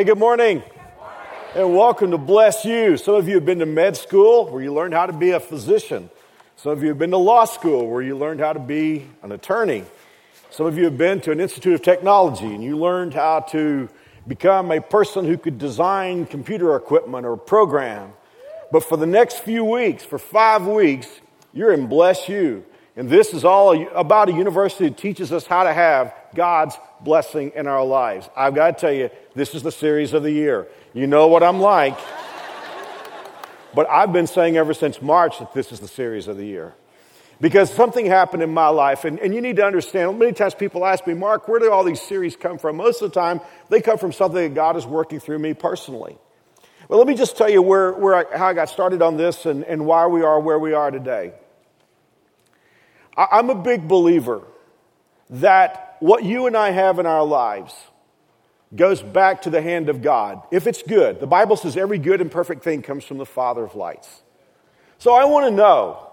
[0.00, 0.62] Hey, good morning.
[1.54, 2.96] And welcome to Bless You.
[2.96, 5.40] Some of you have been to med school where you learned how to be a
[5.40, 6.08] physician.
[6.56, 9.30] Some of you have been to law school where you learned how to be an
[9.30, 9.84] attorney.
[10.48, 13.90] Some of you have been to an institute of technology and you learned how to
[14.26, 18.14] become a person who could design computer equipment or program.
[18.72, 21.08] But for the next few weeks, for five weeks,
[21.52, 22.64] you're in Bless You.
[22.96, 27.52] And this is all about a university that teaches us how to have God's blessing
[27.54, 28.28] in our lives.
[28.36, 30.68] I've got to tell you, this is the series of the year.
[30.92, 31.98] You know what I'm like.
[33.72, 36.74] But I've been saying ever since March that this is the series of the year.
[37.40, 40.84] Because something happened in my life, and, and you need to understand, many times people
[40.84, 42.76] ask me, Mark, where do all these series come from?
[42.76, 46.18] Most of the time, they come from something that God is working through me personally.
[46.88, 49.46] Well, let me just tell you where, where I, how I got started on this
[49.46, 51.32] and, and why we are where we are today.
[53.16, 54.42] I, I'm a big believer
[55.30, 57.74] that what you and I have in our lives
[58.74, 60.42] goes back to the hand of God.
[60.50, 63.64] If it's good, the Bible says every good and perfect thing comes from the Father
[63.64, 64.22] of lights.
[64.98, 66.10] So I want to know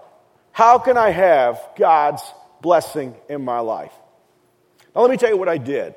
[0.52, 2.22] how can I have God's
[2.60, 3.92] blessing in my life?
[4.94, 5.94] Now, let me tell you what I did.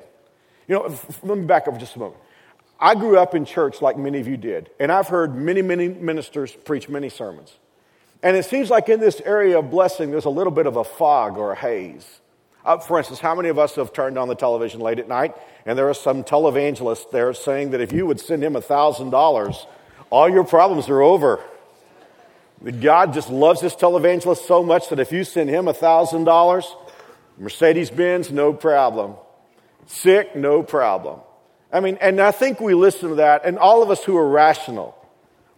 [0.68, 2.20] You know, let me back up just a moment.
[2.78, 5.88] I grew up in church like many of you did, and I've heard many, many
[5.88, 7.52] ministers preach many sermons.
[8.22, 10.84] And it seems like in this area of blessing, there's a little bit of a
[10.84, 12.20] fog or a haze.
[12.64, 15.34] Uh, for instance, how many of us have turned on the television late at night
[15.66, 19.66] and there are some televangelist there saying that if you would send him $1,000,
[20.10, 21.40] all your problems are over?
[22.80, 26.64] God just loves this televangelist so much that if you send him $1,000,
[27.38, 29.14] Mercedes Benz, no problem.
[29.86, 31.20] Sick, no problem.
[31.72, 34.28] I mean, and I think we listen to that, and all of us who are
[34.28, 34.96] rational,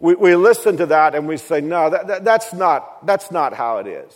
[0.00, 3.53] we, we listen to that and we say, no, that, that, that's, not, that's not
[3.53, 4.12] how it is.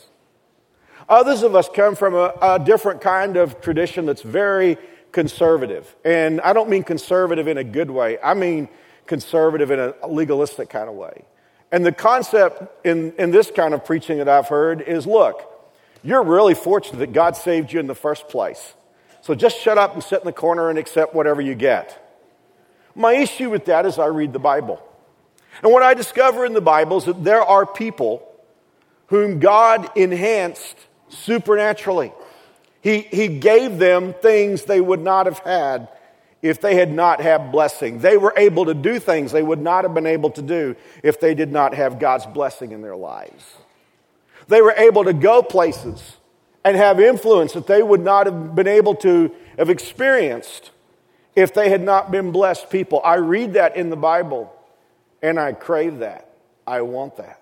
[1.08, 4.76] Others of us come from a, a different kind of tradition that's very
[5.12, 5.94] conservative.
[6.04, 8.68] And I don't mean conservative in a good way, I mean
[9.06, 11.24] conservative in a legalistic kind of way.
[11.72, 15.42] And the concept in, in this kind of preaching that I've heard is look,
[16.02, 18.74] you're really fortunate that God saved you in the first place.
[19.22, 22.04] So just shut up and sit in the corner and accept whatever you get.
[22.94, 24.82] My issue with that is I read the Bible.
[25.62, 28.24] And what I discover in the Bible is that there are people
[29.08, 30.76] whom God enhanced
[31.08, 32.12] supernaturally.
[32.80, 35.88] He, he gave them things they would not have had
[36.40, 37.98] if they had not had blessing.
[37.98, 41.20] They were able to do things they would not have been able to do if
[41.20, 43.44] they did not have God's blessing in their lives.
[44.46, 46.16] They were able to go places
[46.64, 50.70] and have influence that they would not have been able to have experienced
[51.34, 53.00] if they had not been blessed people.
[53.04, 54.54] I read that in the Bible
[55.22, 56.30] and I crave that.
[56.66, 57.40] I want that.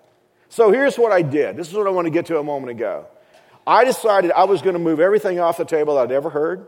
[0.49, 1.57] So here's what I did.
[1.57, 3.05] This is what I want to get to a moment ago.
[3.67, 6.65] I decided I was going to move everything off the table I'd ever heard.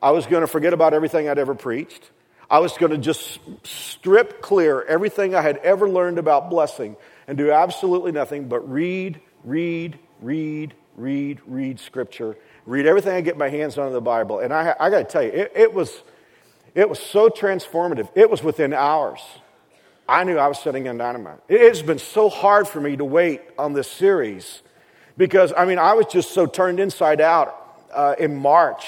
[0.00, 2.08] I was going to forget about everything I'd ever preached.
[2.48, 6.96] I was going to just strip clear everything I had ever learned about blessing
[7.26, 13.36] and do absolutely nothing but read, read, read, read, read scripture, read everything I get
[13.36, 14.38] my hands on in the Bible.
[14.38, 16.00] And I, I got to tell you, it, it, was,
[16.76, 18.08] it was so transformative.
[18.14, 19.20] It was within hours.
[20.08, 21.40] I knew I was sitting in dynamite.
[21.48, 24.62] It's been so hard for me to wait on this series
[25.16, 28.86] because, I mean, I was just so turned inside out uh, in March.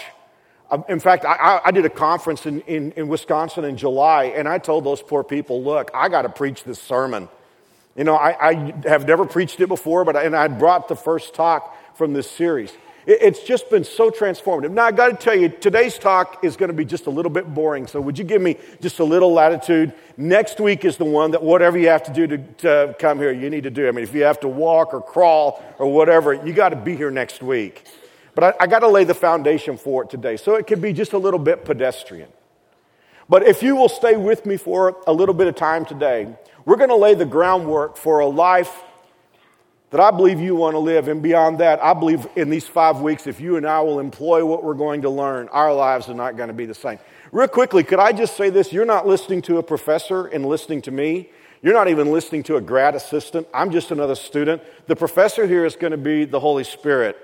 [0.70, 4.46] Um, in fact, I, I, did a conference in, in, in Wisconsin in July, and
[4.46, 7.28] I told those poor people, look, I got to preach this sermon.
[7.96, 10.96] You know, I, I, have never preached it before, but I, and I brought the
[10.96, 12.72] first talk from this series.
[13.08, 14.70] It, it's just been so transformative.
[14.70, 17.30] Now, I got to tell you, today's talk is going to be just a little
[17.30, 17.86] bit boring.
[17.86, 19.94] So, would you give me just a little latitude?
[20.16, 23.32] Next week is the one that whatever you have to do to, to come here,
[23.32, 23.88] you need to do.
[23.88, 26.94] I mean, if you have to walk or crawl or whatever, you got to be
[26.94, 27.84] here next week.
[28.34, 30.36] But I, I got to lay the foundation for it today.
[30.36, 32.28] So, it could be just a little bit pedestrian.
[33.30, 36.34] But if you will stay with me for a little bit of time today,
[36.64, 38.82] we're going to lay the groundwork for a life
[39.90, 41.08] that I believe you want to live.
[41.08, 44.44] And beyond that, I believe in these five weeks, if you and I will employ
[44.44, 46.98] what we're going to learn, our lives are not going to be the same.
[47.32, 48.72] Real quickly, could I just say this?
[48.72, 51.30] You're not listening to a professor and listening to me.
[51.62, 53.48] You're not even listening to a grad assistant.
[53.52, 54.62] I'm just another student.
[54.86, 57.16] The professor here is going to be the Holy Spirit.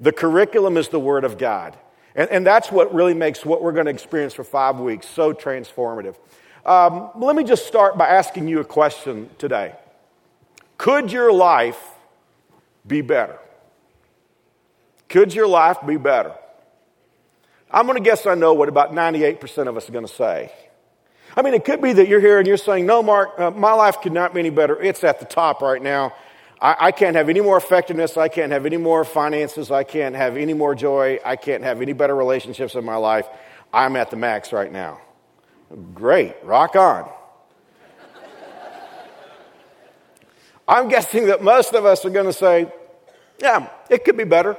[0.00, 1.76] The curriculum is the Word of God.
[2.14, 5.32] And, and that's what really makes what we're going to experience for five weeks so
[5.32, 6.16] transformative.
[6.64, 9.74] Um, let me just start by asking you a question today.
[10.78, 11.91] Could your life
[12.86, 13.38] be better?
[15.08, 16.34] Could your life be better?
[17.70, 20.52] I'm going to guess I know what about 98% of us are going to say.
[21.34, 23.72] I mean, it could be that you're here and you're saying, No, Mark, uh, my
[23.72, 24.80] life could not be any better.
[24.80, 26.12] It's at the top right now.
[26.60, 28.16] I, I can't have any more effectiveness.
[28.16, 29.70] I can't have any more finances.
[29.70, 31.18] I can't have any more joy.
[31.24, 33.26] I can't have any better relationships in my life.
[33.72, 35.00] I'm at the max right now.
[35.94, 37.10] Great, rock on.
[40.66, 42.72] I'm guessing that most of us are going to say,
[43.40, 44.56] yeah, it could be better.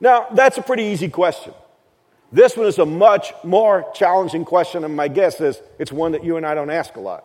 [0.00, 1.54] Now, that's a pretty easy question.
[2.30, 6.24] This one is a much more challenging question, and my guess is it's one that
[6.24, 7.24] you and I don't ask a lot.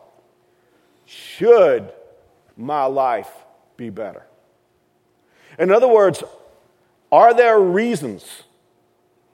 [1.06, 1.92] Should
[2.56, 3.30] my life
[3.76, 4.24] be better?
[5.58, 6.24] In other words,
[7.12, 8.44] are there reasons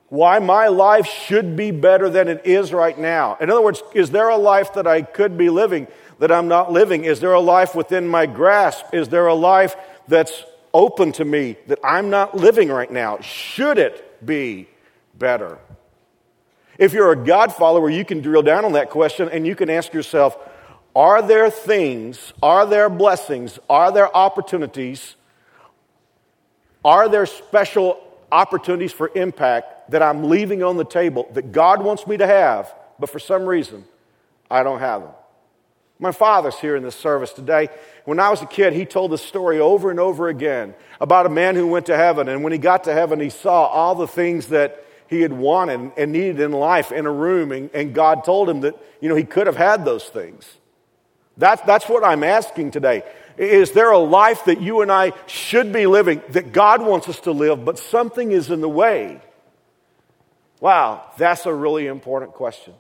[0.08, 3.38] why my life should be better than it is right now?
[3.42, 5.88] In other words, is there a life that I could be living
[6.20, 7.04] that I'm not living?
[7.06, 8.86] Is there a life within my grasp?
[8.94, 9.76] Is there a life
[10.08, 13.20] that's open to me that I'm not living right now?
[13.22, 14.68] Should it be
[15.18, 15.60] better?
[16.78, 19.70] If you're a God follower, you can drill down on that question and you can
[19.70, 20.38] ask yourself
[20.96, 25.16] Are there things, are there blessings, are there opportunities,
[26.84, 28.02] are there special
[28.32, 32.74] opportunities for impact that I'm leaving on the table that God wants me to have,
[33.00, 33.86] but for some reason
[34.52, 35.12] I don't have them?
[35.98, 37.70] My father's here in this service today.
[38.04, 41.30] When I was a kid, he told this story over and over again about a
[41.30, 42.28] man who went to heaven.
[42.28, 45.94] And when he got to heaven, he saw all the things that he had wanted
[45.98, 47.52] and needed in life in a room.
[47.52, 50.46] And, and God told him that, you know, he could have had those things.
[51.38, 53.04] That's, that's what I'm asking today.
[53.38, 57.20] Is there a life that you and I should be living that God wants us
[57.22, 59.22] to live, but something is in the way?
[60.60, 62.74] Wow, that's a really important question.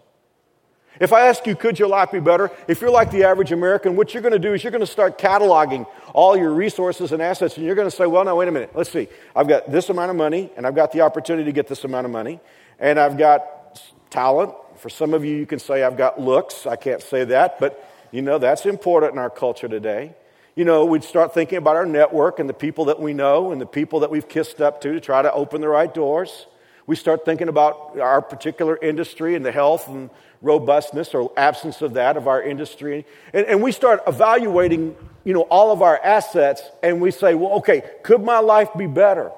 [0.99, 2.51] If I ask you, could your life be better?
[2.67, 4.87] If you're like the average American, what you're going to do is you're going to
[4.87, 8.47] start cataloging all your resources and assets, and you're going to say, well, no, wait
[8.47, 8.71] a minute.
[8.73, 9.09] Let's see.
[9.35, 12.05] I've got this amount of money, and I've got the opportunity to get this amount
[12.05, 12.39] of money,
[12.79, 14.53] and I've got talent.
[14.77, 16.65] For some of you, you can say, I've got looks.
[16.65, 20.15] I can't say that, but you know, that's important in our culture today.
[20.55, 23.59] You know, we'd start thinking about our network and the people that we know and
[23.59, 26.47] the people that we've kissed up to to try to open the right doors.
[26.87, 30.09] We start thinking about our particular industry and the health and
[30.41, 33.05] robustness or absence of that of our industry.
[33.33, 37.53] And, and we start evaluating, you know, all of our assets and we say, well,
[37.53, 39.31] okay, could my life be better?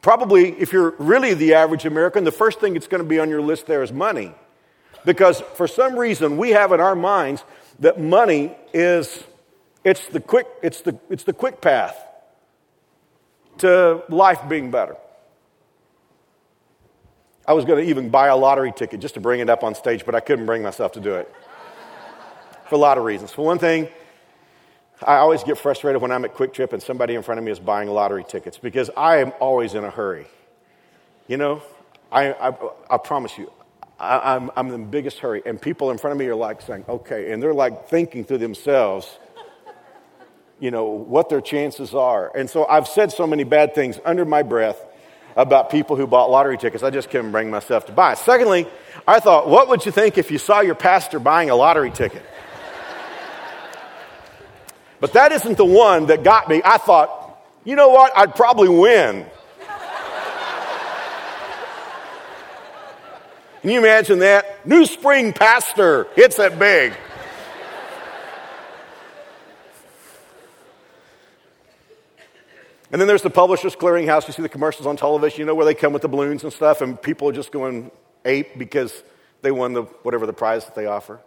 [0.00, 3.28] Probably, if you're really the average American, the first thing that's going to be on
[3.28, 4.32] your list there is money.
[5.04, 7.42] Because for some reason, we have in our minds
[7.80, 9.24] that money is
[9.82, 11.96] it's the quick, it's the, it's the quick path
[13.58, 14.96] to life being better.
[17.48, 19.74] I was going to even buy a lottery ticket just to bring it up on
[19.74, 21.34] stage, but I couldn't bring myself to do it.
[22.68, 23.32] For a lot of reasons.
[23.32, 23.88] For one thing,
[25.02, 27.58] I always get frustrated when I'm at QuikTrip and somebody in front of me is
[27.58, 30.26] buying lottery tickets because I am always in a hurry.
[31.26, 31.62] You know,
[32.12, 32.52] I, I,
[32.90, 33.50] I promise you,
[33.98, 35.40] I, am I'm, I'm in the biggest hurry.
[35.46, 38.36] And people in front of me are like saying, okay, and they're like thinking to
[38.36, 39.18] themselves,
[40.60, 42.30] you know, what their chances are.
[42.36, 44.84] And so I've said so many bad things under my breath
[45.36, 46.82] about people who bought lottery tickets.
[46.82, 48.14] I just couldn't bring myself to buy.
[48.14, 48.66] Secondly,
[49.06, 52.22] I thought, what would you think if you saw your pastor buying a lottery ticket?
[55.00, 56.60] but that isn't the one that got me.
[56.64, 58.12] I thought, you know what?
[58.16, 59.26] I'd probably win.
[63.62, 64.66] Can you imagine that?
[64.66, 66.94] New Spring pastor hits it big.
[72.90, 74.26] And then there's the Publishers Clearinghouse.
[74.26, 76.52] You see the commercials on television, you know, where they come with the balloons and
[76.52, 77.90] stuff, and people are just going
[78.24, 79.02] ape because
[79.42, 81.20] they won the, whatever the prize that they offer.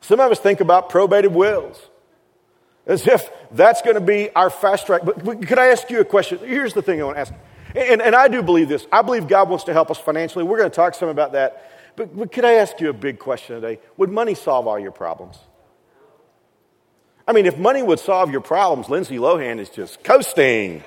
[0.00, 1.80] Some of us think about probated wills
[2.86, 5.02] as if that's going to be our fast track.
[5.04, 6.38] But, but could I ask you a question?
[6.38, 7.34] Here's the thing I want to ask.
[7.74, 8.86] And, and I do believe this.
[8.90, 10.44] I believe God wants to help us financially.
[10.44, 11.70] We're going to talk some about that.
[11.96, 13.80] But, but could I ask you a big question today?
[13.98, 15.36] Would money solve all your problems?
[17.28, 20.82] I mean, if money would solve your problems, Lindsay Lohan is just coasting.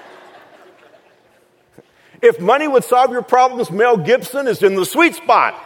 [2.22, 5.62] if money would solve your problems, Mel Gibson is in the sweet spot.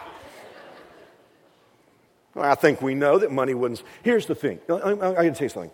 [2.35, 3.81] Well, I think we know that money wouldn't.
[4.03, 5.71] Here's the thing I, I, I to tell you something.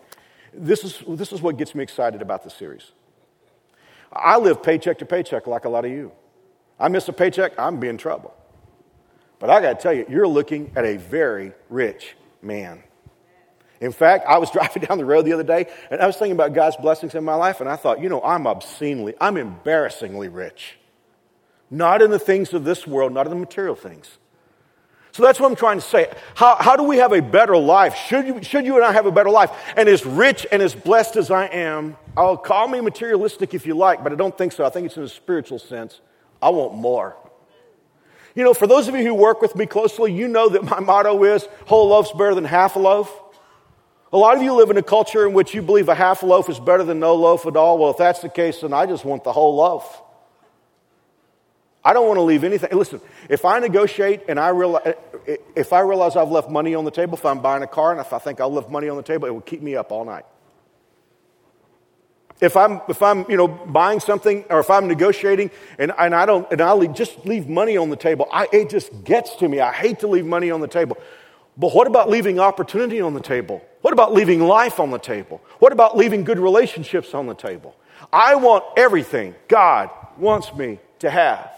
[0.53, 2.91] This is, this is what gets me excited about the series.
[4.13, 6.11] I live paycheck to paycheck like a lot of you.
[6.79, 8.35] I miss a paycheck, I'm in trouble.
[9.39, 12.83] But I got to tell you, you're looking at a very rich man.
[13.79, 16.33] In fact, I was driving down the road the other day and I was thinking
[16.33, 20.29] about God's blessings in my life, and I thought, you know, I'm obscenely, I'm embarrassingly
[20.29, 20.77] rich.
[21.69, 24.17] Not in the things of this world, not in the material things.
[25.11, 26.13] So that's what I'm trying to say.
[26.35, 27.95] How, how do we have a better life?
[27.95, 29.49] Should you, should you and I have a better life?
[29.75, 33.75] And as rich and as blessed as I am, I'll call me materialistic if you
[33.75, 34.63] like, but I don't think so.
[34.63, 36.01] I think it's in a spiritual sense.
[36.39, 37.17] I want more.
[38.35, 40.79] You know, for those of you who work with me closely, you know that my
[40.79, 43.11] motto is whole loaf's better than half a loaf.
[44.13, 46.49] A lot of you live in a culture in which you believe a half loaf
[46.49, 47.77] is better than no loaf at all.
[47.77, 50.01] Well, if that's the case, then I just want the whole loaf.
[51.83, 52.69] I don't want to leave anything.
[52.77, 54.93] Listen, if I negotiate and I realize,
[55.55, 58.01] if I realize I've left money on the table, if I'm buying a car and
[58.01, 60.03] if I think I'll left money on the table, it will keep me up all
[60.03, 60.25] night.
[62.39, 65.49] If I'm, if I'm, you know, buying something or if I'm negotiating
[65.79, 69.03] and, and I don't, and I'll just leave money on the table, I, it just
[69.03, 69.59] gets to me.
[69.59, 70.97] I hate to leave money on the table.
[71.57, 73.63] But what about leaving opportunity on the table?
[73.81, 75.41] What about leaving life on the table?
[75.59, 77.75] What about leaving good relationships on the table?
[78.13, 81.51] I want everything God wants me to have.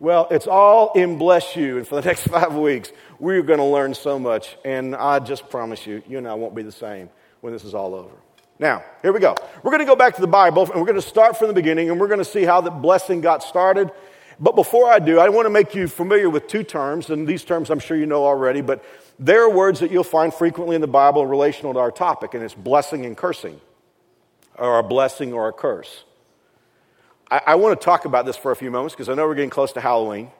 [0.00, 1.78] Well, it's all in Bless You.
[1.78, 2.90] And for the next five weeks,
[3.20, 4.56] we're going to learn so much.
[4.64, 7.08] And I just promise you, you and I won't be the same
[7.40, 8.14] when this is all over.
[8.58, 9.34] Now, here we go.
[9.62, 11.54] We're going to go back to the Bible and we're going to start from the
[11.54, 13.90] beginning and we're going to see how the blessing got started.
[14.40, 17.44] But before I do, I want to make you familiar with two terms, and these
[17.44, 18.84] terms I'm sure you know already, but
[19.18, 22.42] there are words that you'll find frequently in the Bible relational to our topic, and
[22.42, 23.60] it's blessing and cursing,
[24.58, 26.04] or a blessing or a curse.
[27.30, 29.34] I, I want to talk about this for a few moments because I know we're
[29.34, 30.30] getting close to Halloween.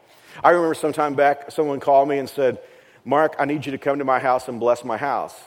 [0.42, 2.60] I remember some time back, someone called me and said,
[3.04, 5.38] Mark, I need you to come to my house and bless my house.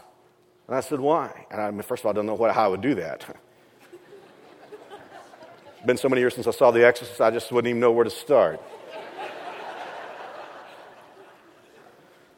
[0.67, 1.45] And I said, Why?
[1.51, 3.25] And I mean, first of all, I don't know what, how I would do that.
[5.85, 8.03] been so many years since I saw The Exorcist, I just wouldn't even know where
[8.03, 8.61] to start.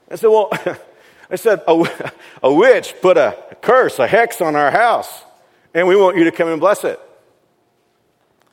[0.10, 0.50] I said, Well,
[1.30, 2.12] I said, a,
[2.44, 5.24] a witch put a curse, a hex on our house,
[5.74, 7.00] and we want you to come and bless it.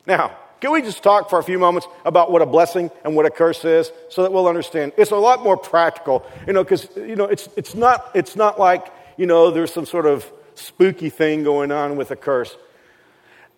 [0.06, 3.26] Now, can we just talk for a few moments about what a blessing and what
[3.26, 4.92] a curse is so that we'll understand?
[4.96, 8.58] It's a lot more practical, you know, because, you know, it's, it's, not, it's not
[8.58, 8.86] like,
[9.16, 12.56] you know, there's some sort of spooky thing going on with a curse.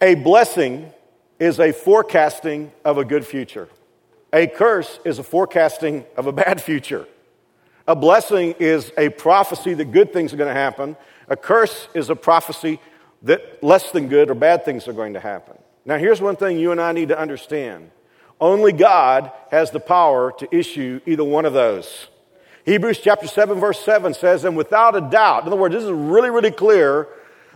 [0.00, 0.92] A blessing
[1.38, 3.68] is a forecasting of a good future.
[4.32, 7.06] A curse is a forecasting of a bad future.
[7.88, 10.94] A blessing is a prophecy that good things are going to happen.
[11.28, 12.80] A curse is a prophecy
[13.22, 15.56] that less than good or bad things are going to happen.
[15.86, 17.90] Now, here's one thing you and I need to understand
[18.42, 22.08] only God has the power to issue either one of those.
[22.66, 25.90] Hebrews chapter 7, verse 7 says, and without a doubt, in other words, this is
[25.90, 27.08] really, really clear,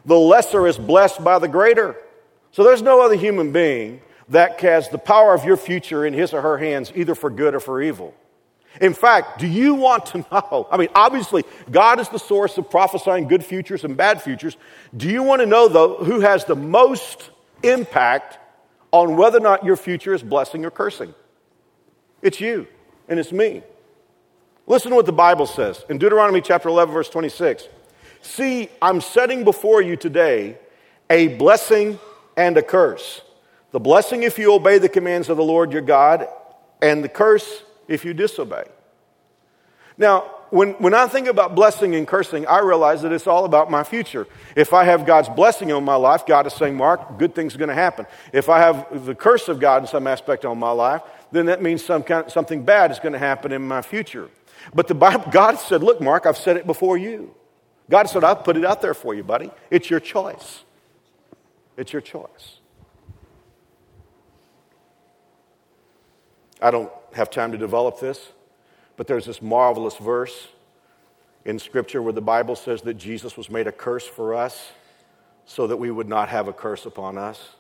[0.07, 1.95] the lesser is blessed by the greater.
[2.53, 6.33] So there's no other human being that has the power of your future in his
[6.33, 8.15] or her hands, either for good or for evil.
[8.81, 10.67] In fact, do you want to know?
[10.71, 14.57] I mean, obviously, God is the source of prophesying good futures and bad futures.
[14.97, 17.31] Do you want to know, though, who has the most
[17.63, 18.39] impact
[18.93, 21.15] on whether or not your future is blessing or cursing.
[22.21, 22.67] It's you,
[23.09, 23.63] and it's me.
[24.67, 27.67] Listen to what the Bible says in Deuteronomy chapter 11, verse 26.
[28.21, 30.59] See, I'm setting before you today
[31.11, 31.99] a blessing
[32.37, 33.23] and a curse.
[33.73, 36.29] The blessing if you obey the commands of the Lord your God,
[36.81, 38.65] and the curse if you disobey.
[39.99, 43.71] Now, when, when I think about blessing and cursing, I realize that it's all about
[43.71, 44.27] my future.
[44.57, 47.59] If I have God's blessing on my life, God is saying, Mark, good things are
[47.59, 48.07] going to happen.
[48.33, 51.63] If I have the curse of God in some aspect on my life, then that
[51.63, 54.31] means some kind, something bad is going to happen in my future.
[54.75, 57.35] But the Bible, God said, Look, Mark, I've said it before you.
[57.91, 59.51] God said, I've put it out there for you, buddy.
[59.71, 60.63] It's your choice.
[61.77, 62.59] It's your choice.
[66.61, 68.29] I don't have time to develop this.
[68.97, 70.49] But there's this marvelous verse
[71.45, 74.71] in Scripture where the Bible says that Jesus was made a curse for us
[75.45, 77.57] so that we would not have a curse upon us.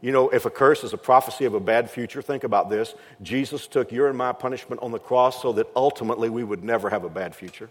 [0.00, 2.94] You know, if a curse is a prophecy of a bad future, think about this.
[3.22, 6.90] Jesus took your and my punishment on the cross so that ultimately we would never
[6.90, 7.70] have a bad future.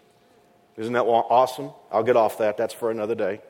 [0.75, 1.71] Isn't that awesome?
[1.91, 2.57] I'll get off that.
[2.57, 3.41] That's for another day.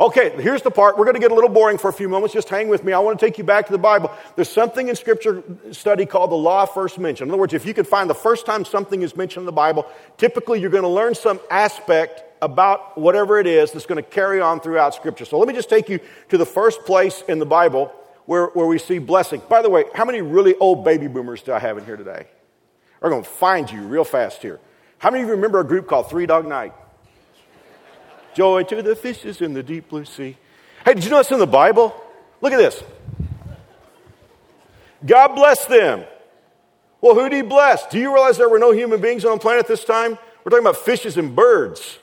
[0.00, 0.96] Okay, here's the part.
[0.96, 2.32] We're going to get a little boring for a few moments.
[2.32, 2.94] Just hang with me.
[2.94, 4.10] I want to take you back to the Bible.
[4.34, 5.42] There's something in Scripture
[5.72, 7.28] study called the law first mention.
[7.28, 9.52] In other words, if you can find the first time something is mentioned in the
[9.52, 14.10] Bible, typically you're going to learn some aspect about whatever it is that's going to
[14.10, 15.26] carry on throughout Scripture.
[15.26, 17.92] So let me just take you to the first place in the Bible
[18.24, 19.42] where, where we see blessing.
[19.50, 22.26] By the way, how many really old baby boomers do I have in here today?
[23.02, 24.60] We're going to find you real fast here.
[24.96, 26.72] How many of you remember a group called Three Dog Night?
[28.34, 30.36] Joy to the fishes in the deep blue sea.
[30.84, 31.94] Hey, did you know it's in the Bible?
[32.40, 32.82] Look at this.
[35.04, 36.04] God bless them.
[37.00, 37.86] Well, who did he bless?
[37.86, 40.18] Do you realize there were no human beings on the planet this time?
[40.44, 41.98] We're talking about fishes and birds.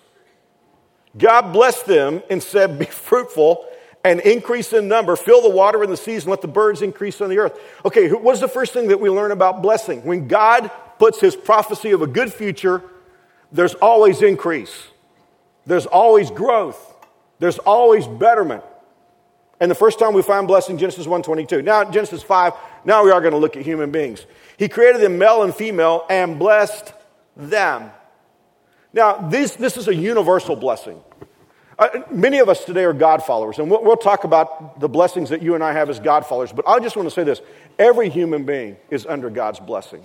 [1.18, 3.68] God blessed them and said, Be fruitful
[4.04, 7.20] and increase in number, fill the water in the seas, and let the birds increase
[7.20, 7.60] on the earth.
[7.84, 10.04] Okay, what is the first thing that we learn about blessing?
[10.04, 12.82] When God puts his prophecy of a good future,
[13.52, 14.88] there's always increase.
[15.68, 16.96] There's always growth.
[17.40, 18.64] There's always betterment.
[19.60, 21.64] And the first time we find blessing, Genesis 1.22.
[21.64, 22.54] Now, Genesis 5,
[22.86, 24.26] now we are going to look at human beings.
[24.58, 26.94] He created them male and female and blessed
[27.36, 27.92] them.
[28.94, 31.02] Now, this, this is a universal blessing.
[31.78, 35.30] Uh, many of us today are God followers, and we'll, we'll, talk about the blessings
[35.30, 36.52] that you and I have as God followers.
[36.52, 37.42] But I just want to say this
[37.78, 40.04] every human being is under God's blessing.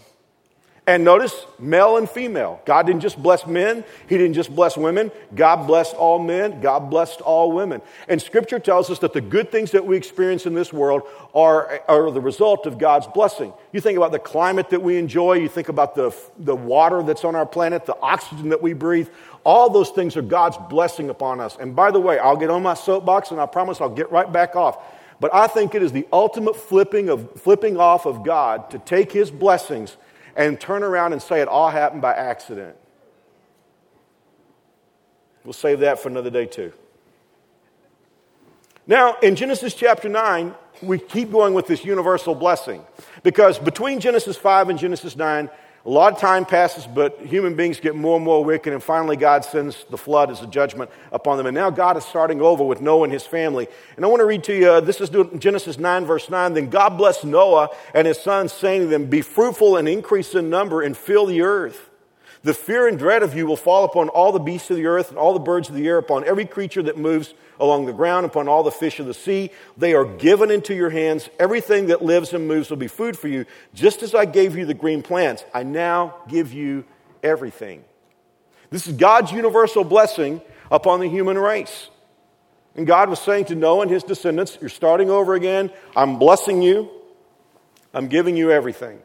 [0.85, 2.61] And notice male and female.
[2.65, 5.13] God didn't just bless men, He didn't just bless women.
[5.33, 7.81] God blessed all men, God blessed all women.
[8.09, 11.03] And Scripture tells us that the good things that we experience in this world
[11.37, 13.53] are, are the result of God's blessing.
[13.73, 17.25] You think about the climate that we enjoy, you think about the, the water that's
[17.25, 19.09] on our planet, the oxygen that we breathe.
[19.45, 21.57] All those things are God's blessing upon us.
[21.61, 24.31] And by the way, I'll get on my soapbox and I promise I'll get right
[24.31, 24.83] back off.
[25.21, 29.13] But I think it is the ultimate flipping, of, flipping off of God to take
[29.13, 29.97] His blessings
[30.37, 32.77] and turn around and say it all happened by accident.
[35.45, 36.73] We'll save that for another day, too.
[38.87, 42.85] Now, in Genesis chapter 9, we keep going with this universal blessing
[43.23, 45.49] because between Genesis 5 and Genesis 9,
[45.85, 49.17] a lot of time passes, but human beings get more and more wicked, and finally
[49.17, 51.47] God sends the flood as a judgment upon them.
[51.47, 53.67] And now God is starting over with Noah and his family.
[53.97, 56.55] And I want to read to you, uh, this is Genesis 9, verse 9.
[56.55, 60.51] Then God blessed Noah and his sons, saying to them, Be fruitful and increase in
[60.51, 61.91] number and fill the earth.
[62.45, 65.11] The fear and dread of you will fall upon all the beasts of the earth
[65.11, 68.27] and all the birds of the air, upon every creature that moves along the ground,
[68.27, 69.51] upon all the fish of the sea.
[69.77, 71.31] They are given into your hands.
[71.39, 73.47] Everything that lives and moves will be food for you.
[73.75, 76.85] Just as I gave you the green plants, I now give you
[77.23, 77.85] everything.
[78.71, 81.91] This is God's universal blessing upon the human race.
[82.75, 85.71] And God was saying to Noah and his descendants, You're starting over again.
[85.95, 86.91] I'm blessing you.
[87.95, 89.01] I'm giving you everything.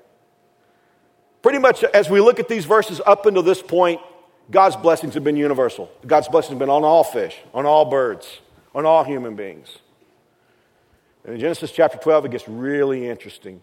[1.42, 4.02] Pretty much as we look at these verses up until this point,
[4.50, 5.92] God's blessings have been universal.
[6.06, 8.40] God's blessings have been on all fish, on all birds,
[8.74, 9.78] on all human beings.
[11.24, 13.62] And in Genesis chapter 12, it gets really interesting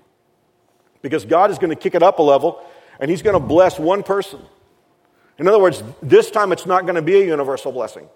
[1.02, 2.64] because God is going to kick it up a level
[3.00, 4.40] and He's going to bless one person.
[5.38, 8.08] In other words, this time it's not going to be a universal blessing.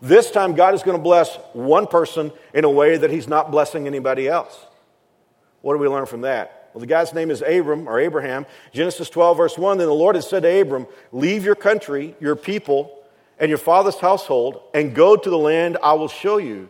[0.00, 3.50] This time, God is going to bless one person in a way that He's not
[3.50, 4.66] blessing anybody else.
[5.62, 6.63] What do we learn from that?
[6.74, 8.46] Well, the guy's name is Abram or Abraham.
[8.72, 12.34] Genesis 12, verse 1 Then the Lord had said to Abram, Leave your country, your
[12.34, 12.98] people,
[13.38, 16.68] and your father's household, and go to the land I will show you.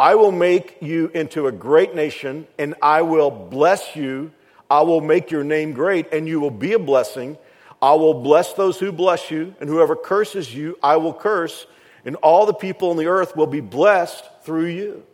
[0.00, 4.32] I will make you into a great nation, and I will bless you.
[4.68, 7.38] I will make your name great, and you will be a blessing.
[7.80, 11.66] I will bless those who bless you, and whoever curses you, I will curse,
[12.04, 15.04] and all the people on the earth will be blessed through you.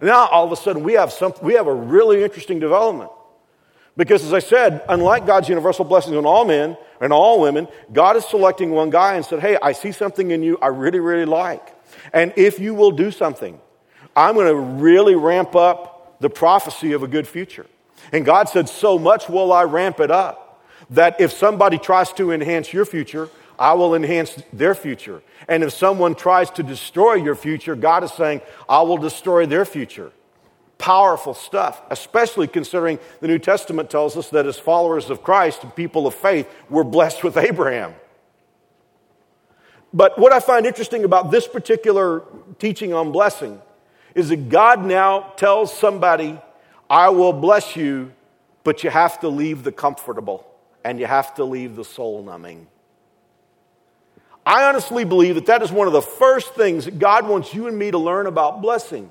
[0.00, 3.10] Now, all of a sudden, we have, some, we have a really interesting development.
[3.96, 8.16] Because as I said, unlike God's universal blessings on all men and all women, God
[8.16, 11.24] is selecting one guy and said, Hey, I see something in you I really, really
[11.24, 11.74] like.
[12.12, 13.58] And if you will do something,
[14.14, 17.66] I'm going to really ramp up the prophecy of a good future.
[18.12, 22.32] And God said, So much will I ramp it up that if somebody tries to
[22.32, 23.28] enhance your future,
[23.58, 25.22] I will enhance their future.
[25.48, 29.64] And if someone tries to destroy your future, God is saying, I will destroy their
[29.64, 30.12] future.
[30.78, 35.74] Powerful stuff, especially considering the New Testament tells us that as followers of Christ, and
[35.74, 37.94] people of faith, we're blessed with Abraham.
[39.92, 42.22] But what I find interesting about this particular
[42.58, 43.60] teaching on blessing
[44.14, 46.38] is that God now tells somebody,
[46.90, 48.12] I will bless you,
[48.62, 50.46] but you have to leave the comfortable
[50.84, 52.66] and you have to leave the soul numbing.
[54.44, 57.66] I honestly believe that that is one of the first things that God wants you
[57.66, 59.10] and me to learn about blessing.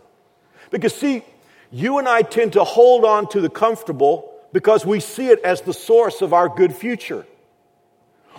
[0.72, 1.24] Because, see,
[1.72, 5.62] you and I tend to hold on to the comfortable because we see it as
[5.62, 7.26] the source of our good future.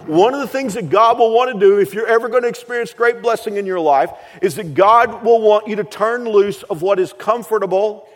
[0.06, 2.48] One of the things that God will want to do if you're ever going to
[2.48, 4.10] experience great blessing in your life
[4.42, 8.08] is that God will want you to turn loose of what is comfortable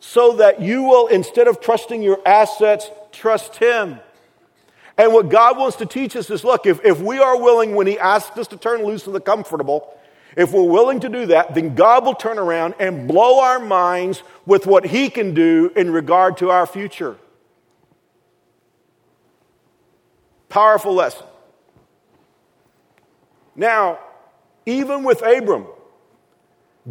[0.00, 4.00] so that you will, instead of trusting your assets, trust Him.
[4.98, 7.86] And what God wants to teach us is look, if, if we are willing, when
[7.86, 9.96] He asks us to turn loose of the comfortable,
[10.36, 14.22] if we're willing to do that, then God will turn around and blow our minds
[14.46, 17.16] with what He can do in regard to our future.
[20.48, 21.26] Powerful lesson.
[23.56, 23.98] Now,
[24.66, 25.66] even with Abram,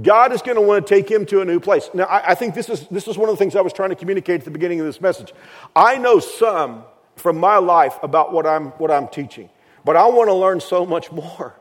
[0.01, 1.89] God is going to want to take him to a new place.
[1.93, 3.89] Now, I, I, think this is, this is one of the things I was trying
[3.89, 5.34] to communicate at the beginning of this message.
[5.75, 6.84] I know some
[7.15, 9.49] from my life about what I'm, what I'm teaching,
[9.86, 11.56] but I want to learn so much more.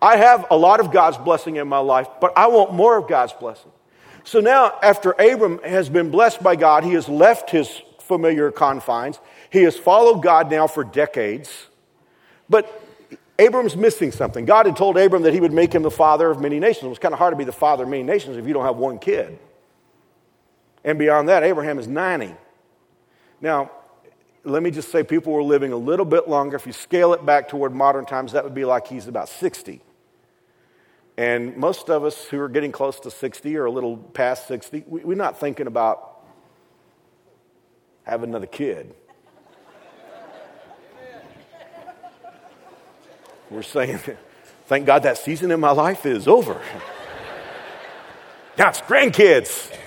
[0.00, 3.08] I have a lot of God's blessing in my life, but I want more of
[3.08, 3.70] God's blessing.
[4.24, 9.20] So now, after Abram has been blessed by God, he has left his familiar confines.
[9.50, 11.66] He has followed God now for decades.
[12.48, 12.82] But
[13.38, 14.44] Abram's missing something.
[14.44, 16.84] God had told Abram that he would make him the father of many nations.
[16.84, 18.64] It was kind of hard to be the father of many nations if you don't
[18.64, 19.38] have one kid.
[20.84, 22.34] And beyond that, Abraham is 90.
[23.40, 23.70] Now,
[24.44, 26.56] let me just say people were living a little bit longer.
[26.56, 29.82] If you scale it back toward modern times, that would be like he's about 60.
[31.18, 34.84] And most of us who are getting close to 60 or a little past 60,
[34.86, 36.24] we, we're not thinking about
[38.02, 38.94] having another kid.
[43.50, 44.00] We're saying,
[44.66, 46.60] thank God that season in my life is over.
[48.58, 49.72] now it's grandkids.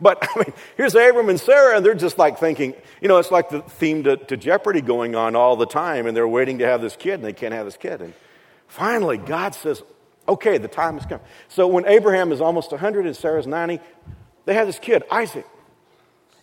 [0.00, 3.32] But I mean, here's Abram and Sarah, and they're just like thinking, you know, it's
[3.32, 6.66] like the theme to, to, Jeopardy going on all the time, and they're waiting to
[6.66, 8.00] have this kid, and they can't have this kid.
[8.00, 8.14] And
[8.68, 9.82] finally, God says,
[10.28, 11.20] okay, the time has come.
[11.48, 13.80] So when Abraham is almost 100 and Sarah's 90,
[14.44, 15.46] they have this kid, Isaac.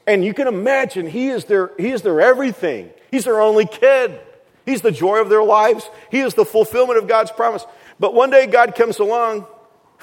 [0.06, 2.92] And you can imagine he is their, he is their everything.
[3.10, 4.20] He's their only kid.
[4.66, 5.90] He's the joy of their lives.
[6.12, 7.66] He is the fulfillment of God's promise.
[8.00, 9.48] But one day God comes along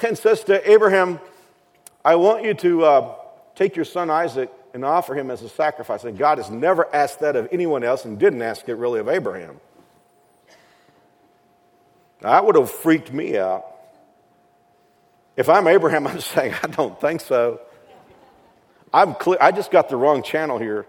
[0.03, 1.21] and says to Abraham,
[2.05, 2.85] I want you to.
[2.85, 3.15] Uh,
[3.55, 6.05] Take your son Isaac and offer him as a sacrifice.
[6.05, 9.09] And God has never asked that of anyone else and didn't ask it really of
[9.09, 9.61] Abraham.
[12.23, 13.67] That would have freaked me out.
[15.37, 17.61] If I'm Abraham, I'm saying, I don't think so.
[18.95, 20.87] I'm clear, I just got the wrong channel here.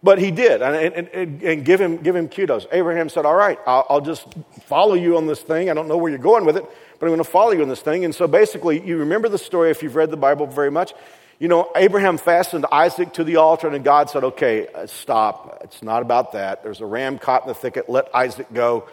[0.00, 2.68] But he did, and, and, and, give, him, give him kudos.
[2.70, 4.26] Abraham said, All right, I'll, I'll just
[4.66, 5.70] follow you on this thing.
[5.70, 7.68] I don't know where you're going with it, but I'm going to follow you in
[7.68, 8.04] this thing.
[8.04, 10.94] And so basically, you remember the story if you've read the Bible very much.
[11.40, 15.62] You know, Abraham fastened Isaac to the altar, and God said, Okay, uh, stop.
[15.64, 16.62] It's not about that.
[16.62, 17.90] There's a ram caught in the thicket.
[17.90, 18.88] Let Isaac go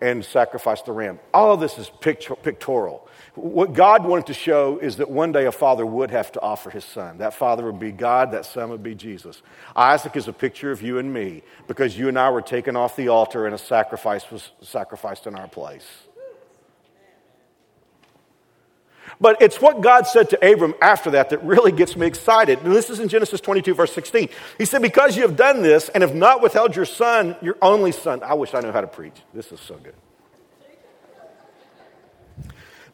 [0.00, 1.18] and sacrifice the ram.
[1.34, 3.06] All of this is pictorial.
[3.34, 6.70] What God wanted to show is that one day a father would have to offer
[6.70, 7.18] his son.
[7.18, 9.42] That father would be God, that son would be Jesus.
[9.76, 12.96] Isaac is a picture of you and me because you and I were taken off
[12.96, 15.86] the altar and a sacrifice was sacrificed in our place.
[19.20, 22.60] But it's what God said to Abram after that that really gets me excited.
[22.60, 24.30] And this is in Genesis 22, verse 16.
[24.56, 27.92] He said, Because you have done this and have not withheld your son, your only
[27.92, 28.22] son.
[28.22, 29.16] I wish I knew how to preach.
[29.34, 29.94] This is so good.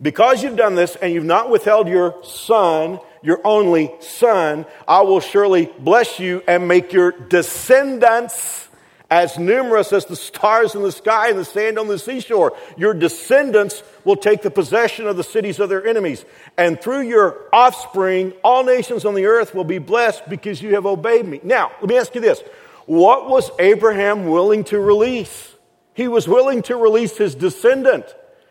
[0.02, 5.20] Because you've done this and you've not withheld your son, your only son, I will
[5.20, 8.65] surely bless you and make your descendants
[9.10, 12.56] as numerous as the stars in the sky and the sand on the seashore.
[12.76, 16.24] Your descendants will take the possession of the cities of their enemies.
[16.56, 20.86] And through your offspring, all nations on the earth will be blessed because you have
[20.86, 21.40] obeyed me.
[21.44, 22.42] Now, let me ask you this.
[22.86, 25.54] What was Abraham willing to release?
[25.94, 28.04] He was willing to release his descendant.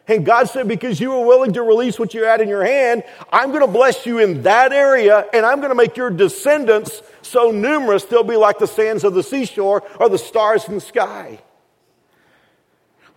[0.07, 3.03] And God said, because you were willing to release what you had in your hand,
[3.31, 7.01] I'm going to bless you in that area and I'm going to make your descendants
[7.23, 10.81] so numerous they'll be like the sands of the seashore or the stars in the
[10.81, 11.39] sky.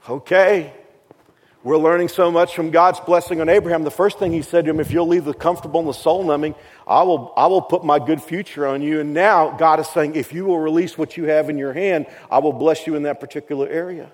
[0.09, 0.73] Okay.
[1.63, 3.83] We're learning so much from God's blessing on Abraham.
[3.85, 6.25] The first thing he said to him, if you'll leave the comfortable and the soul
[6.25, 6.55] numbing,
[6.87, 9.01] I will, I will put my good future on you.
[9.01, 12.07] And now God is saying, if you will release what you have in your hand,
[12.31, 14.11] I will bless you in that particular area.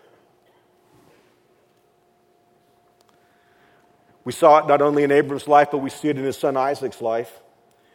[4.24, 6.56] We saw it not only in Abram's life, but we see it in his son
[6.56, 7.40] Isaac's life.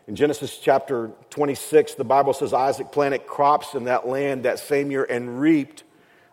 [0.07, 4.91] In Genesis chapter 26, the Bible says Isaac planted crops in that land that same
[4.91, 5.83] year and reaped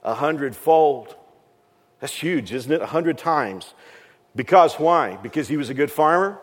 [0.03, 1.15] a hundredfold.
[2.01, 2.81] That's huge, isn't it?
[2.81, 3.75] A hundred times.
[4.35, 5.17] Because why?
[5.17, 6.39] Because he was a good farmer?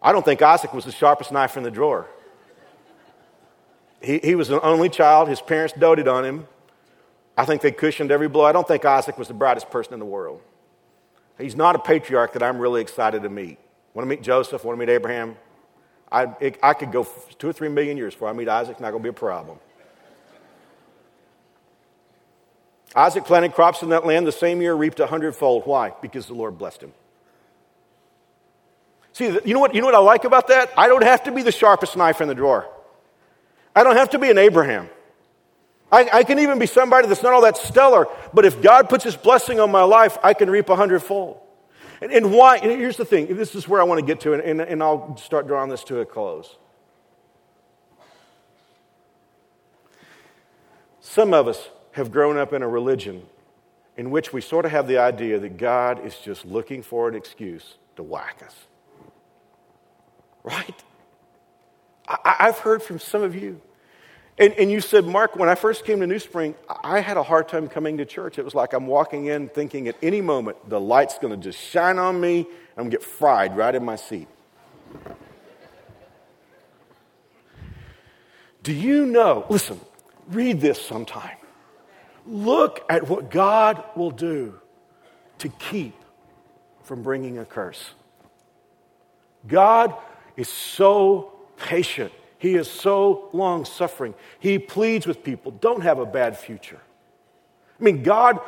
[0.00, 2.08] I don't think Isaac was the sharpest knife in the drawer.
[4.00, 5.28] He, he was an only child.
[5.28, 6.46] His parents doted on him.
[7.36, 8.44] I think they cushioned every blow.
[8.44, 10.40] I don't think Isaac was the brightest person in the world.
[11.38, 13.58] He's not a patriarch that I'm really excited to meet.
[13.94, 14.64] Want to meet Joseph?
[14.64, 15.36] Want to meet Abraham?
[16.10, 17.06] I, it, I could go
[17.38, 19.58] two or three million years before I meet Isaac, not going to be a problem.
[22.96, 25.66] Isaac planted crops in that land the same year, reaped a hundredfold.
[25.66, 25.92] Why?
[26.00, 26.92] Because the Lord blessed him.
[29.12, 30.70] See, you know, what, you know what I like about that?
[30.76, 32.68] I don't have to be the sharpest knife in the drawer.
[33.76, 34.88] I don't have to be an Abraham.
[35.90, 39.04] I, I, can even be somebody that's not all that stellar, but if God puts
[39.04, 41.40] His blessing on my life, I can reap a hundredfold.
[42.00, 42.58] And, and why?
[42.58, 44.82] And here's the thing this is where I want to get to, and, and, and
[44.82, 46.56] I'll start drawing this to a close.
[51.00, 53.22] Some of us have grown up in a religion
[53.96, 57.14] in which we sort of have the idea that God is just looking for an
[57.14, 58.54] excuse to whack us.
[60.44, 60.84] Right?
[62.06, 63.60] I, I've heard from some of you
[64.38, 67.22] and, and you said, Mark, when I first came to New Spring, I had a
[67.22, 68.38] hard time coming to church.
[68.38, 71.58] It was like I'm walking in thinking at any moment the light's going to just
[71.58, 72.40] shine on me.
[72.40, 74.28] And I'm going to get fried right in my seat.
[78.62, 79.44] Do you know?
[79.48, 79.80] Listen,
[80.28, 81.36] read this sometime.
[82.24, 84.60] Look at what God will do
[85.38, 85.94] to keep
[86.84, 87.90] from bringing a curse.
[89.46, 89.94] God
[90.36, 94.14] is so patient he is so long suffering.
[94.38, 96.80] He pleads with people don't have a bad future.
[97.80, 98.40] I mean, God,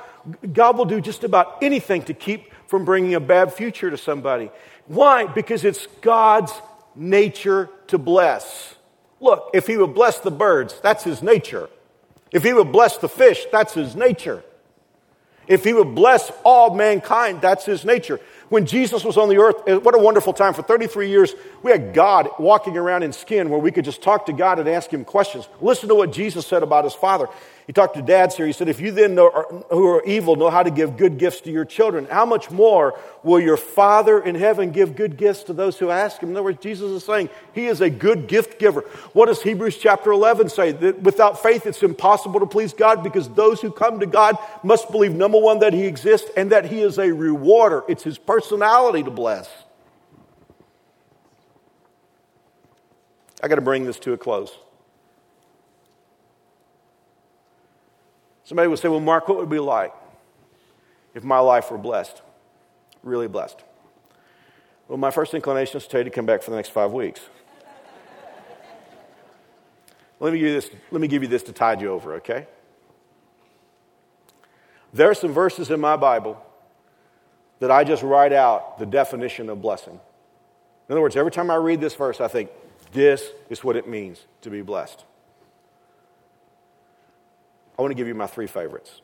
[0.52, 4.50] God will do just about anything to keep from bringing a bad future to somebody.
[4.86, 5.26] Why?
[5.26, 6.52] Because it's God's
[6.94, 8.74] nature to bless.
[9.20, 11.68] Look, if He would bless the birds, that's His nature.
[12.32, 14.42] If He would bless the fish, that's His nature.
[15.46, 18.20] If He would bless all mankind, that's His nature.
[18.48, 20.54] When Jesus was on the earth, eh, what a wonderful time.
[20.54, 24.26] For 33 years, we had God walking around in skin where we could just talk
[24.26, 25.48] to God and ask Him questions.
[25.60, 27.28] Listen to what Jesus said about His Father.
[27.66, 28.46] He talked to dads here.
[28.46, 29.30] He said, If you then know,
[29.70, 32.98] who are evil know how to give good gifts to your children, how much more
[33.22, 36.30] will your Father in heaven give good gifts to those who ask Him?
[36.30, 38.80] In other words, Jesus is saying He is a good gift giver.
[39.12, 40.72] What does Hebrews chapter 11 say?
[40.72, 44.90] That without faith, it's impossible to please God because those who come to God must
[44.90, 47.84] believe, number one, that He exists and that He is a rewarder.
[47.86, 49.48] It's His personality to bless.
[53.42, 54.56] I got to bring this to a close.
[58.44, 59.94] Somebody would say, Well, Mark, what would it be like
[61.14, 62.20] if my life were blessed?
[63.02, 63.62] Really blessed.
[64.88, 66.92] Well, my first inclination is to tell you to come back for the next five
[66.92, 67.20] weeks.
[70.18, 72.48] let, me give you this, let me give you this to tide you over, okay?
[74.92, 76.44] There are some verses in my Bible
[77.60, 80.00] that I just write out the definition of blessing.
[80.88, 82.50] In other words, every time I read this verse, I think,
[82.92, 85.04] this is what it means to be blessed.
[87.78, 89.00] I want to give you my three favorites.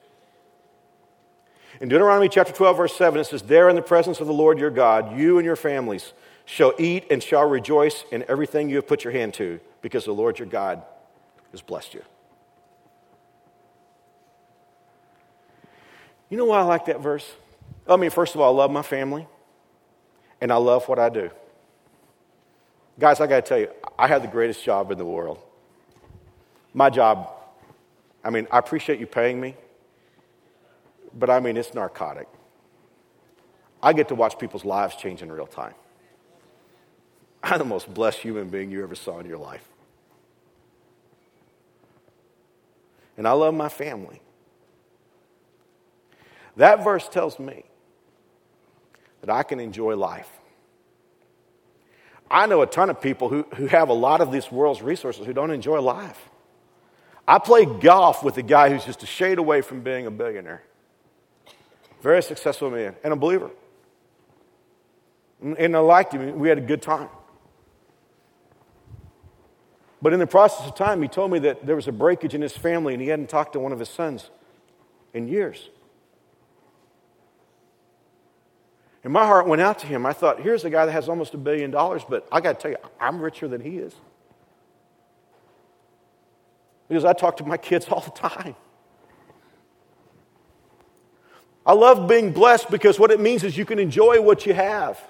[1.81, 4.59] In Deuteronomy chapter 12, verse 7, it says, There in the presence of the Lord
[4.59, 6.13] your God, you and your families
[6.45, 10.13] shall eat and shall rejoice in everything you have put your hand to, because the
[10.13, 10.83] Lord your God
[11.53, 12.03] has blessed you.
[16.31, 17.31] You know why I like that verse?
[17.89, 19.27] I mean, first of all, I love my family,
[20.41, 21.31] and I love what I do.
[22.99, 25.39] Guys, I got to tell you, I have the greatest job in the world.
[26.73, 27.37] My job
[28.27, 29.55] I mean, I appreciate you paying me,
[31.15, 32.27] but I mean, it's narcotic.
[33.81, 35.75] I get to watch people's lives change in real time.
[37.41, 39.63] I'm the most blessed human being you ever saw in your life.
[43.17, 44.21] And I love my family.
[46.57, 47.63] That verse tells me
[49.21, 50.36] that I can enjoy life.
[52.31, 55.27] I know a ton of people who, who have a lot of this world's resources
[55.27, 56.29] who don't enjoy life.
[57.29, 60.63] I played golf with a guy who's just a shade away from being a billionaire.
[62.01, 63.51] Very successful man and a believer.
[65.43, 66.39] And I liked him.
[66.39, 67.09] We had a good time.
[70.01, 72.43] But in the process of time, he told me that there was a breakage in
[72.43, 74.31] his family and he hadn't talked to one of his sons
[75.15, 75.69] in years.
[79.07, 80.05] And my heart went out to him.
[80.05, 82.61] I thought, here's a guy that has almost a billion dollars, but I got to
[82.61, 83.95] tell you, I'm richer than he is.
[86.89, 88.57] Because I talk to my kids all the time.
[91.65, 95.01] I love being blessed because what it means is you can enjoy what you have.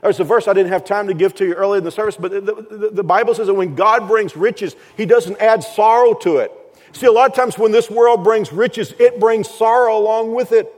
[0.00, 2.16] There's a verse I didn't have time to give to you earlier in the service,
[2.16, 6.14] but the, the, the, Bible says that when God brings riches, He doesn't add sorrow
[6.14, 6.50] to it.
[6.92, 10.52] See, a lot of times when this world brings riches, it brings sorrow along with
[10.52, 10.72] it.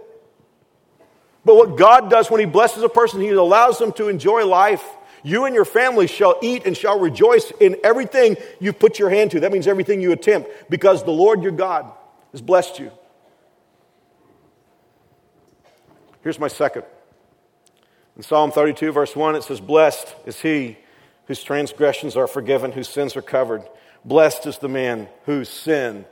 [1.44, 4.85] But what God does when He blesses a person, He allows them to enjoy life.
[5.22, 9.33] You and your family shall eat and shall rejoice in everything you put your hand
[9.33, 9.40] to.
[9.40, 11.90] That means everything you attempt, because the Lord your God
[12.33, 12.90] has blessed you.
[16.22, 16.85] Here's my second.
[18.16, 20.76] In Psalm 32, verse 1, it says, Blessed is he
[21.26, 23.62] whose transgressions are forgiven, whose sins are covered.
[24.05, 26.05] Blessed is the man whose sin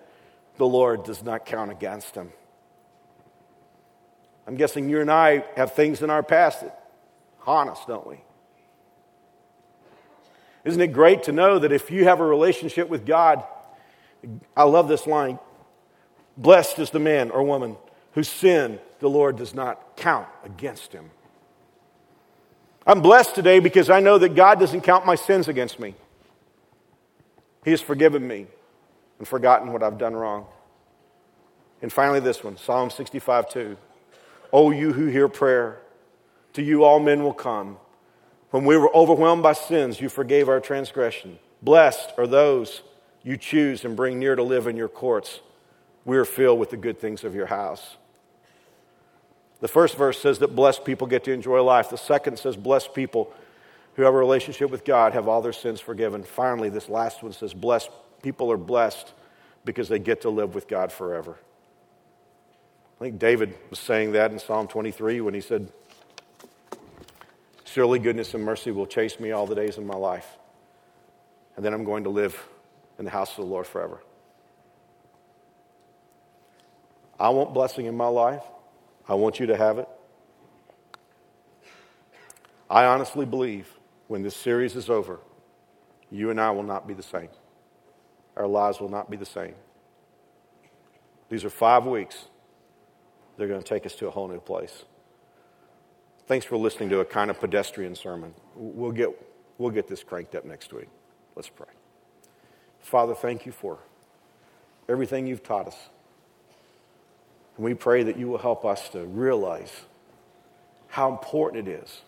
[0.56, 2.32] the Lord does not count against him.
[4.48, 6.90] I'm guessing you and I have things in our past that
[7.40, 8.18] haunt us, don't we?
[10.64, 13.44] Isn't it great to know that if you have a relationship with God,
[14.56, 15.38] I love this line
[16.38, 17.76] blessed is the man or woman
[18.12, 21.10] whose sin the Lord does not count against him.
[22.86, 25.94] I'm blessed today because I know that God doesn't count my sins against me.
[27.66, 28.46] He has forgiven me
[29.18, 30.46] and forgotten what I've done wrong.
[31.82, 33.76] And finally, this one Psalm 65 2.
[34.52, 35.80] Oh, you who hear prayer,
[36.54, 37.78] to you all men will come.
[38.50, 41.38] When we were overwhelmed by sins, you forgave our transgression.
[41.62, 42.82] Blessed are those
[43.22, 45.40] you choose and bring near to live in your courts.
[46.04, 47.96] We are filled with the good things of your house.
[49.60, 51.90] The first verse says that blessed people get to enjoy life.
[51.90, 53.32] The second says blessed people
[53.94, 56.22] who have a relationship with God have all their sins forgiven.
[56.22, 57.90] Finally, this last one says blessed
[58.22, 59.12] people are blessed
[59.64, 61.36] because they get to live with God forever.
[62.98, 65.70] I think David was saying that in Psalm 23 when he said,
[67.64, 70.26] Surely goodness and mercy will chase me all the days of my life.
[71.54, 72.36] And then I'm going to live
[72.98, 74.00] in the house of the Lord forever.
[77.20, 78.42] I want blessing in my life.
[79.08, 79.88] I want you to have it.
[82.68, 83.68] I honestly believe
[84.08, 85.20] when this series is over,
[86.10, 87.28] you and I will not be the same.
[88.36, 89.54] Our lives will not be the same.
[91.28, 92.26] These are five weeks.
[93.38, 94.84] They're going to take us to a whole new place.
[96.26, 98.34] Thanks for listening to a kind of pedestrian sermon.
[98.54, 99.08] We'll get,
[99.56, 100.88] we'll get this cranked up next week.
[101.36, 101.68] Let's pray.
[102.80, 103.78] Father, thank you for
[104.88, 105.76] everything you've taught us.
[107.56, 109.72] And we pray that you will help us to realize
[110.88, 112.02] how important it is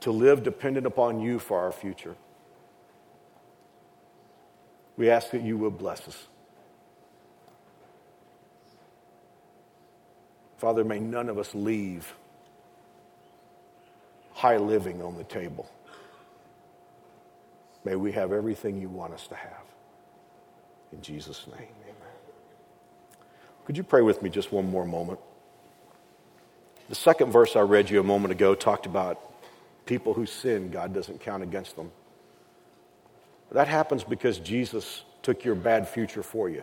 [0.00, 2.14] to live dependent upon you for our future.
[4.98, 6.28] We ask that you will bless us.
[10.64, 12.14] Father, may none of us leave
[14.32, 15.70] high living on the table.
[17.84, 19.66] May we have everything you want us to have.
[20.90, 22.12] In Jesus' name, amen.
[23.66, 25.18] Could you pray with me just one more moment?
[26.88, 29.20] The second verse I read you a moment ago talked about
[29.84, 31.92] people who sin, God doesn't count against them.
[33.52, 36.62] That happens because Jesus took your bad future for you.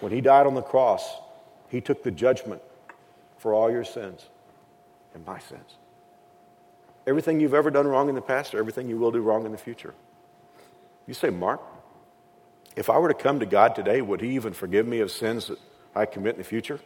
[0.00, 1.22] When he died on the cross,
[1.68, 2.62] he took the judgment
[3.38, 4.26] for all your sins
[5.14, 5.76] and my sins.
[7.06, 9.52] Everything you've ever done wrong in the past or everything you will do wrong in
[9.52, 9.94] the future.
[11.06, 11.60] You say, Mark,
[12.74, 15.46] if I were to come to God today, would He even forgive me of sins
[15.46, 15.58] that
[15.94, 16.80] I commit in the future?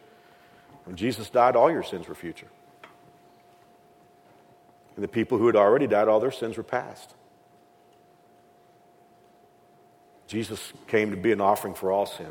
[0.85, 2.49] When Jesus died, all your sins were future.
[4.95, 7.15] And the people who had already died, all their sins were past.
[10.27, 12.31] Jesus came to be an offering for all sin.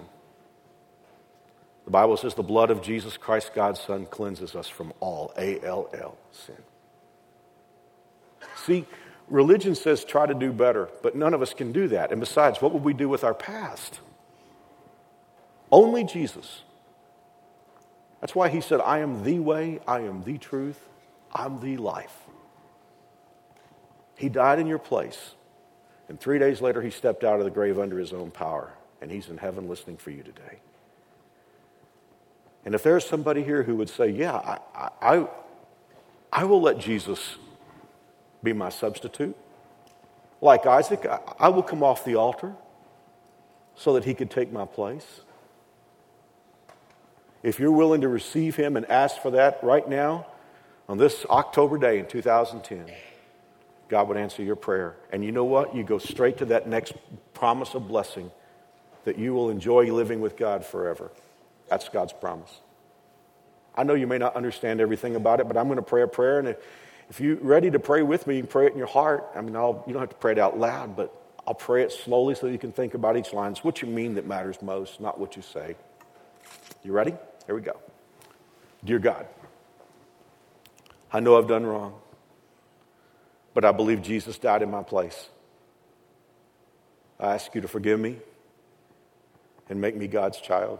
[1.89, 5.59] The Bible says the blood of Jesus Christ, God's Son, cleanses us from all A
[5.65, 6.57] L L sin.
[8.57, 8.85] See,
[9.27, 12.11] religion says try to do better, but none of us can do that.
[12.11, 14.01] And besides, what would we do with our past?
[15.71, 16.61] Only Jesus.
[18.21, 20.79] That's why he said, I am the way, I am the truth,
[21.33, 22.15] I'm the life.
[24.15, 25.33] He died in your place.
[26.07, 28.73] And three days later, he stepped out of the grave under his own power.
[29.01, 30.59] And he's in heaven listening for you today.
[32.69, 35.27] And if there's somebody here who would say, Yeah, I, I,
[36.31, 37.37] I will let Jesus
[38.43, 39.35] be my substitute.
[40.39, 41.03] Like Isaac,
[41.39, 42.53] I will come off the altar
[43.73, 45.21] so that he could take my place.
[47.41, 50.27] If you're willing to receive him and ask for that right now,
[50.87, 52.85] on this October day in 2010,
[53.87, 54.95] God would answer your prayer.
[55.11, 55.75] And you know what?
[55.75, 56.93] You go straight to that next
[57.33, 58.29] promise of blessing
[59.05, 61.09] that you will enjoy living with God forever.
[61.69, 62.51] That's God's promise.
[63.75, 66.07] I know you may not understand everything about it, but I'm going to pray a
[66.07, 66.39] prayer.
[66.39, 66.55] And
[67.09, 69.25] if you're ready to pray with me, you can pray it in your heart.
[69.35, 71.15] I mean, I'll, you don't have to pray it out loud, but
[71.47, 73.51] I'll pray it slowly so you can think about each line.
[73.51, 75.75] It's what you mean that matters most, not what you say.
[76.83, 77.13] You ready?
[77.45, 77.79] Here we go.
[78.83, 79.27] Dear God,
[81.11, 81.99] I know I've done wrong,
[83.53, 85.29] but I believe Jesus died in my place.
[87.19, 88.17] I ask you to forgive me
[89.69, 90.79] and make me God's child.